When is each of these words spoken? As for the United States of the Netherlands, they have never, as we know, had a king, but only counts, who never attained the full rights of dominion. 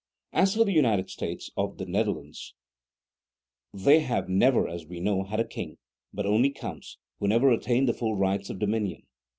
As 0.33 0.55
for 0.55 0.65
the 0.65 0.73
United 0.73 1.11
States 1.11 1.51
of 1.55 1.77
the 1.77 1.85
Netherlands, 1.85 2.55
they 3.71 3.99
have 3.99 4.27
never, 4.27 4.67
as 4.67 4.87
we 4.87 4.99
know, 4.99 5.21
had 5.25 5.39
a 5.39 5.47
king, 5.47 5.77
but 6.11 6.25
only 6.25 6.49
counts, 6.49 6.97
who 7.19 7.27
never 7.27 7.51
attained 7.51 7.87
the 7.87 7.93
full 7.93 8.15
rights 8.15 8.49
of 8.49 8.57
dominion. 8.57 9.03